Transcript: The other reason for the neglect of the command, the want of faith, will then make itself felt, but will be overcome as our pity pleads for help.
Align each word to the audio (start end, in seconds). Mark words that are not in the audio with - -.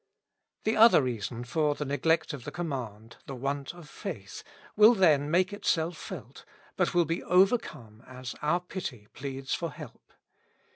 The 0.63 0.75
other 0.75 1.03
reason 1.03 1.43
for 1.43 1.75
the 1.75 1.85
neglect 1.85 2.33
of 2.33 2.43
the 2.43 2.49
command, 2.51 3.17
the 3.27 3.35
want 3.35 3.71
of 3.75 3.87
faith, 3.87 4.43
will 4.75 4.95
then 4.95 5.29
make 5.29 5.53
itself 5.53 5.95
felt, 5.95 6.43
but 6.75 6.95
will 6.95 7.05
be 7.05 7.21
overcome 7.21 8.01
as 8.07 8.33
our 8.41 8.61
pity 8.61 9.09
pleads 9.13 9.53
for 9.53 9.69
help. 9.69 10.11